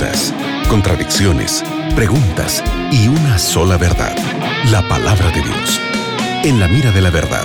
dudas, 0.00 0.34
contradicciones, 0.68 1.62
preguntas 1.94 2.64
y 2.90 3.08
una 3.08 3.38
sola 3.38 3.76
verdad, 3.76 4.16
la 4.70 4.86
palabra 4.88 5.30
de 5.30 5.42
Dios. 5.42 5.80
En 6.42 6.58
la 6.58 6.68
mira 6.68 6.90
de 6.90 7.02
la 7.02 7.10
verdad, 7.10 7.44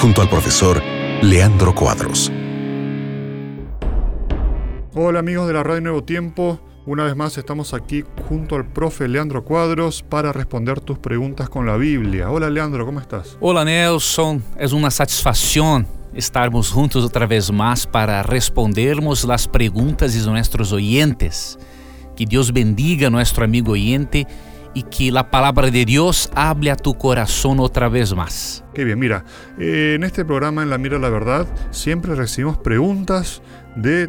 junto 0.00 0.20
al 0.20 0.28
profesor 0.28 0.82
Leandro 1.22 1.74
Cuadros. 1.74 2.32
Hola 4.94 5.20
amigos 5.20 5.46
de 5.46 5.54
la 5.54 5.62
Radio 5.62 5.80
Nuevo 5.82 6.02
Tiempo, 6.02 6.60
una 6.86 7.04
vez 7.04 7.14
más 7.14 7.38
estamos 7.38 7.72
aquí 7.72 8.04
junto 8.28 8.56
al 8.56 8.66
profe 8.66 9.06
Leandro 9.06 9.44
Cuadros 9.44 10.02
para 10.02 10.32
responder 10.32 10.80
tus 10.80 10.98
preguntas 10.98 11.48
con 11.48 11.66
la 11.66 11.76
Biblia. 11.76 12.30
Hola 12.30 12.50
Leandro, 12.50 12.84
¿cómo 12.84 13.00
estás? 13.00 13.36
Hola 13.40 13.64
Nelson, 13.64 14.42
es 14.58 14.72
una 14.72 14.90
satisfacción 14.90 15.86
estarmos 16.14 16.70
juntos 16.70 17.04
otra 17.04 17.26
vez 17.26 17.50
más 17.50 17.86
para 17.86 18.22
respondermos 18.22 19.24
las 19.24 19.48
preguntas 19.48 20.14
de 20.14 20.30
nuestros 20.30 20.72
oyentes. 20.72 21.58
Que 22.16 22.26
Dios 22.26 22.52
bendiga 22.52 23.08
a 23.08 23.10
nuestro 23.10 23.44
amigo 23.44 23.72
oyente 23.72 24.26
y 24.74 24.84
que 24.84 25.10
la 25.12 25.30
palabra 25.30 25.70
de 25.70 25.84
Dios 25.84 26.30
hable 26.34 26.70
a 26.70 26.76
tu 26.76 26.94
corazón 26.94 27.60
otra 27.60 27.88
vez 27.88 28.14
más. 28.14 28.64
Qué 28.74 28.84
bien, 28.84 28.98
mira, 28.98 29.24
eh, 29.58 29.94
en 29.96 30.04
este 30.04 30.24
programa 30.24 30.62
en 30.62 30.70
La 30.70 30.78
Mira 30.78 30.98
la 30.98 31.10
Verdad 31.10 31.46
siempre 31.70 32.14
recibimos 32.14 32.58
preguntas 32.58 33.42
de 33.76 34.08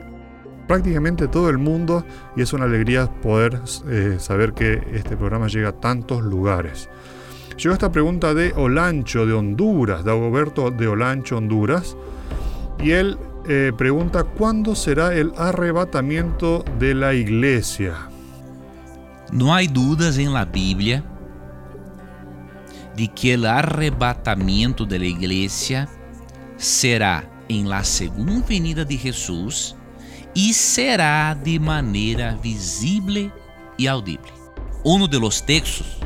prácticamente 0.67 1.27
todo 1.27 1.49
el 1.49 1.57
mundo 1.57 2.05
y 2.35 2.41
es 2.41 2.53
una 2.53 2.65
alegría 2.65 3.07
poder 3.21 3.59
eh, 3.89 4.15
saber 4.19 4.53
que 4.53 4.81
este 4.93 5.17
programa 5.17 5.47
llega 5.47 5.69
a 5.69 5.79
tantos 5.79 6.23
lugares. 6.23 6.89
Llegó 7.57 7.73
esta 7.73 7.91
pregunta 7.91 8.33
de 8.33 8.53
Olancho 8.53 9.25
de 9.25 9.33
Honduras, 9.33 10.03
de 10.03 10.11
Agoberto 10.11 10.71
de 10.71 10.87
Olancho, 10.87 11.37
Honduras, 11.37 11.95
y 12.79 12.91
él 12.91 13.17
eh, 13.47 13.71
pregunta 13.77 14.23
cuándo 14.23 14.75
será 14.75 15.13
el 15.13 15.33
arrebatamiento 15.37 16.63
de 16.79 16.95
la 16.95 17.13
iglesia. 17.13 18.09
No 19.31 19.53
hay 19.53 19.67
dudas 19.67 20.17
en 20.17 20.33
la 20.33 20.45
Biblia 20.45 21.03
de 22.95 23.07
que 23.09 23.33
el 23.33 23.45
arrebatamiento 23.45 24.85
de 24.85 24.99
la 24.99 25.05
iglesia 25.05 25.89
será 26.57 27.29
en 27.49 27.67
la 27.69 27.83
segunda 27.83 28.45
venida 28.47 28.85
de 28.85 28.97
Jesús 28.97 29.75
y 30.33 30.53
será 30.53 31.35
de 31.35 31.59
manera 31.59 32.35
visible 32.41 33.31
y 33.77 33.87
audible. 33.87 34.31
Uno 34.83 35.07
de 35.07 35.19
los 35.19 35.45
textos 35.45 35.97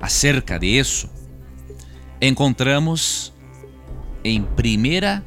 acerca 0.00 0.58
de 0.58 0.66
isso, 0.66 1.08
encontramos 2.20 3.31
em 4.24 4.40
1 4.40 5.22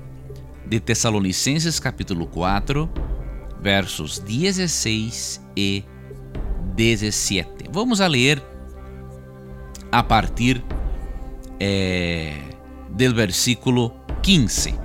de 0.67 0.79
Tessalonicenses 0.79 1.79
capítulo 1.79 2.27
4, 2.27 2.89
versos 3.61 4.19
16 4.19 5.41
e 5.55 5.83
17. 6.75 7.65
Vamos 7.71 7.99
a 7.99 8.07
ler 8.07 8.41
a 9.91 10.03
partir 10.03 10.63
é, 11.59 12.37
do 12.89 13.13
versículo 13.13 13.93
15. 14.21 14.75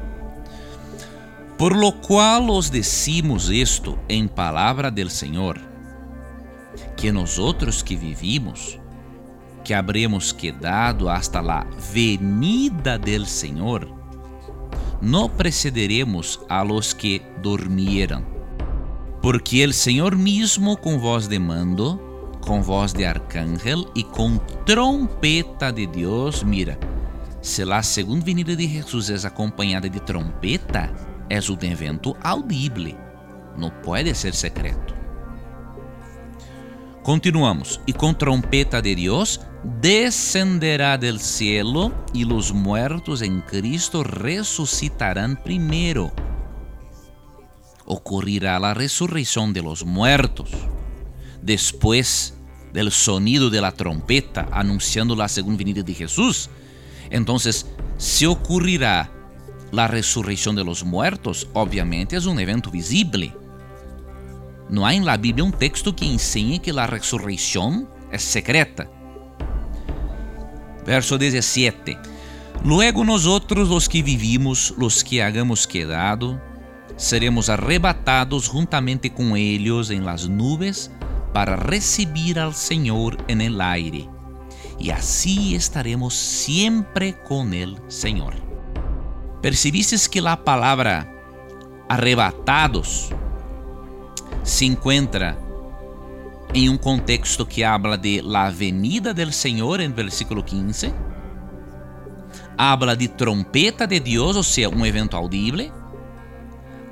Por 1.56 1.77
lo 1.77 1.92
qual 1.92 2.48
os 2.50 2.70
decimos 2.70 3.50
isto 3.50 3.98
em 4.08 4.27
palavra 4.27 4.91
del 4.91 5.11
Senhor, 5.11 5.61
que 6.97 7.12
nós 7.12 7.39
outros 7.39 7.83
que 7.83 7.95
vivimos, 7.95 8.80
que 9.64 9.75
habremos 9.75 10.33
quedado 10.34 11.11
hasta 11.11 11.42
la 11.42 11.66
venida 11.94 12.98
del 12.98 13.27
Señor, 13.27 13.89
no 15.00 15.28
precederemos 15.28 16.41
a 16.48 16.64
los 16.64 16.94
que 16.94 17.22
durmieran. 17.42 18.25
Porque 19.22 19.62
el 19.62 19.75
Señor 19.75 20.17
mismo 20.17 20.77
con 20.77 21.00
voz 21.00 21.28
de 21.28 21.39
mando, 21.39 22.39
con 22.41 22.64
voz 22.64 22.94
de 22.94 23.06
arcángel 23.06 23.86
y 23.94 24.05
con 24.05 24.41
trompeta 24.64 25.73
de 25.73 25.86
Dios, 25.86 26.45
mira, 26.45 26.79
se 27.40 27.64
la 27.64 27.83
segunda 27.83 28.24
venida 28.24 28.55
de 28.55 28.67
Jesús 28.67 29.08
es 29.11 29.24
acompañada 29.24 29.89
de 29.89 30.01
trompeta, 30.01 30.92
es 31.29 31.48
un 31.48 31.63
evento 31.64 32.17
audible, 32.23 32.96
no 33.57 33.73
puede 33.83 34.14
ser 34.14 34.34
secreto. 34.34 35.01
Continuamos. 37.02 37.80
E 37.86 37.92
com 37.92 38.13
trompeta 38.13 38.80
de 38.83 38.95
Deus 38.95 39.40
descenderá 39.64 40.96
del 40.96 41.20
cielo 41.20 41.92
e 42.14 42.24
los 42.24 42.52
muertos 42.52 43.22
en 43.22 43.40
Cristo 43.42 44.02
resucitarán 44.02 45.36
primero. 45.42 46.12
Ocurrirá 47.84 48.58
la 48.58 48.74
resurrección 48.74 49.52
de 49.52 49.62
los 49.62 49.84
muertos. 49.84 50.50
Después 51.42 52.34
del 52.72 52.90
sonido 52.90 53.50
de 53.50 53.60
la 53.60 53.72
trompeta 53.72 54.48
anunciando 54.52 55.16
la 55.16 55.28
segunda 55.28 55.58
venida 55.58 55.82
de 55.82 55.94
Jesús. 55.94 56.48
Entonces, 57.10 57.66
se 57.96 58.27
ocurrirá 58.27 59.10
la 59.72 59.88
resurrección 59.88 60.54
de 60.54 60.64
los 60.64 60.84
muertos, 60.84 61.48
obviamente 61.52 62.16
es 62.16 62.27
un 62.27 62.38
evento 62.38 62.70
visible 62.70 63.34
não 64.70 64.86
há 64.86 64.94
em 64.94 65.00
la 65.00 65.16
Bíblia 65.16 65.44
um 65.44 65.50
texto 65.50 65.92
que 65.92 66.06
ensine 66.06 66.60
que 66.60 66.70
a 66.70 66.86
ressurreição 66.86 67.88
é 68.08 68.18
secreta. 68.18 68.88
Verso 70.90 71.17
17. 71.18 71.96
Luego 72.64 73.05
nosotros 73.05 73.68
los 73.68 73.89
que 73.89 74.02
vivimos, 74.02 74.74
los 74.77 75.05
que 75.05 75.23
hagamos 75.23 75.64
quedado, 75.64 76.42
seremos 76.96 77.48
arrebatados 77.48 78.48
juntamente 78.48 79.08
com 79.14 79.36
ellos 79.36 79.90
en 79.90 80.05
las 80.05 80.28
nubes 80.28 80.90
para 81.33 81.55
recibir 81.55 82.40
al 82.40 82.56
Señor 82.56 83.17
en 83.28 83.40
el 83.40 83.61
aire. 83.61 84.08
Y 84.80 84.90
así 84.90 85.55
estaremos 85.55 86.12
siempre 86.12 87.14
con 87.22 87.55
el 87.55 87.78
Señor. 87.86 88.34
¿Percibiste 89.40 89.96
que 90.11 90.20
la 90.20 90.42
palabra 90.42 91.08
arrebatados 91.89 93.11
se 94.42 94.64
encontra 94.64 95.39
em 96.55 96.68
um 96.68 96.77
contexto 96.77 97.46
que 97.46 97.62
habla 97.62 97.96
de 97.96 98.20
la 98.22 98.50
venida 98.50 99.14
del 99.14 99.33
Senhor 99.33 99.80
em 99.80 99.92
versículo 99.92 100.42
15. 100.42 100.92
Habla 102.56 102.96
de 102.96 103.08
trompeta 103.08 103.86
de 103.86 104.00
Deus, 104.00 104.36
ou 104.36 104.42
seja, 104.42 104.68
um 104.68 104.84
evento 104.84 105.16
audible. 105.16 105.72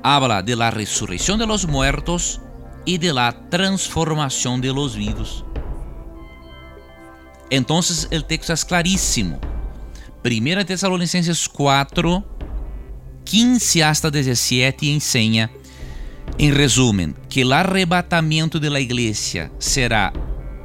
Habla 0.01 0.41
de 0.41 0.55
la 0.55 0.69
resurrección 0.69 1.37
de 1.37 1.45
los 1.45 1.65
muertos 1.65 2.41
e 2.85 2.97
de 2.97 3.11
la 3.11 3.31
transformação 3.31 4.59
de 4.59 4.71
los 4.71 4.95
vivos. 4.95 5.43
Então, 7.51 7.79
o 7.79 8.21
texto 8.23 8.51
é 8.51 8.55
claríssimo. 8.67 9.39
1 10.23 10.65
Tesalonicenses 10.65 11.47
4, 11.47 12.23
15 13.25 13.83
hasta 13.83 14.11
17 14.11 14.89
ensina 14.89 15.49
Em 16.41 16.53
resumen, 16.53 17.13
que 17.27 17.43
o 17.43 17.51
arrebatamento 17.51 18.61
de 18.61 18.69
la 18.69 18.79
será 19.59 20.13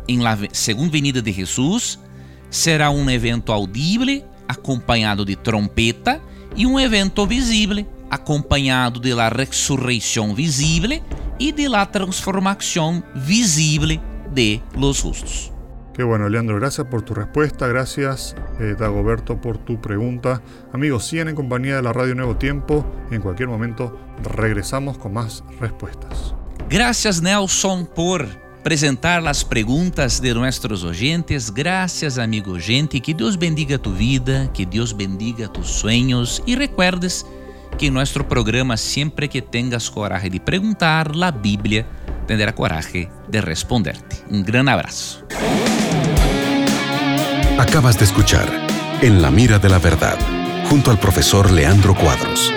em 0.07 0.21
la 0.21 0.39
segunda 0.53 0.93
venida 0.93 1.21
de 1.21 1.33
Jesus, 1.33 1.99
será 2.49 2.93
um 2.93 3.11
evento 3.11 3.51
audible 3.51 4.25
acompanhado 4.47 5.25
de 5.25 5.35
trompeta 5.35 6.23
e 6.55 6.65
um 6.65 6.79
evento 6.79 7.27
visível 7.27 7.85
acompanhado 8.09 9.01
de 9.01 9.13
la 9.13 9.29
ressurreição 9.29 10.33
visível 10.33 11.03
e 11.41 11.51
de 11.51 11.67
la 11.67 11.85
transformação 11.85 13.03
visível 13.13 14.01
de 14.33 14.61
los 14.77 14.99
justos. 14.99 15.54
Qué 15.95 16.03
bueno, 16.03 16.29
Leandro, 16.29 16.57
gracias 16.57 16.89
por 16.89 17.03
tu 17.03 17.15
respuesta, 17.15 17.69
gracias 17.69 18.35
eh, 18.59 18.75
Dagoberto 18.77 19.41
por 19.41 19.59
tu 19.59 19.81
pregunta. 19.81 20.43
Amigos, 20.73 21.07
siguen 21.07 21.29
en 21.29 21.37
compañía 21.37 21.77
de 21.77 21.83
la 21.83 21.93
Radio 21.93 22.17
Nuevo 22.17 22.37
Tiempo. 22.37 22.85
En 23.13 23.23
cualquier 23.23 23.49
momento 23.49 23.97
regresamos 24.25 24.99
con 24.99 25.13
más 25.13 25.45
respuestas. 25.61 26.35
Gracias 26.69 27.23
Nelson 27.23 27.87
por 27.87 28.27
presentar 28.65 29.23
las 29.23 29.45
preguntas 29.45 30.21
de 30.21 30.35
nuestros 30.35 30.83
oyentes. 30.83 31.55
Gracias 31.55 32.19
amigo 32.19 32.57
gente, 32.59 33.01
que 33.01 33.15
Dios 33.15 33.39
bendiga 33.39 33.79
tu 33.79 33.93
vida, 33.93 34.53
que 34.53 34.67
Dios 34.67 34.97
bendiga 34.97 35.47
tus 35.47 35.69
sueños 35.69 36.43
y 36.45 36.57
recuerdes 36.57 37.25
que 37.79 37.87
en 37.87 37.95
nuestro 37.95 38.27
programa 38.27 38.77
siempre 38.77 39.29
que 39.29 39.43
tengas 39.43 39.89
coraje 39.89 40.29
de 40.29 40.41
preguntar, 40.41 41.15
la 41.15 41.31
Biblia 41.31 41.87
tendrá 42.25 42.55
coraje 42.55 43.09
de 43.29 43.41
responderte. 43.41 44.17
Un 44.31 44.45
gran 44.45 44.69
abrazo. 44.69 45.27
Acabas 47.59 47.99
de 47.99 48.05
escuchar 48.05 48.49
En 49.01 49.23
la 49.23 49.31
mira 49.31 49.59
de 49.59 49.69
la 49.69 49.79
verdad, 49.79 50.17
junto 50.69 50.91
al 50.91 50.99
profesor 50.99 51.51
Leandro 51.51 51.95
Cuadros. 51.95 52.53